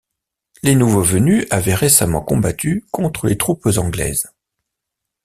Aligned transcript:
Les 0.63 0.73
nouveaux 0.73 1.03
venus 1.03 1.45
avaient 1.51 1.75
récemment 1.75 2.23
combattu 2.23 2.83
contre 2.91 3.27
les 3.27 3.37
troupes 3.37 3.67
anglaises. 3.77 4.33